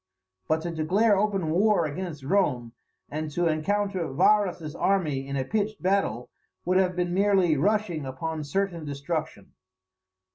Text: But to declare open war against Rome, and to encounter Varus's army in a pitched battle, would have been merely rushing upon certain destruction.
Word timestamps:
But 0.47 0.63
to 0.63 0.71
declare 0.71 1.15
open 1.15 1.51
war 1.51 1.85
against 1.85 2.23
Rome, 2.23 2.73
and 3.11 3.29
to 3.33 3.45
encounter 3.45 4.11
Varus's 4.11 4.73
army 4.75 5.27
in 5.27 5.37
a 5.37 5.45
pitched 5.45 5.79
battle, 5.83 6.31
would 6.65 6.77
have 6.79 6.95
been 6.95 7.13
merely 7.13 7.55
rushing 7.55 8.03
upon 8.07 8.43
certain 8.43 8.83
destruction. 8.83 9.51